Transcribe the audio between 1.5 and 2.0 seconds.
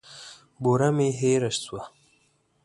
سوه.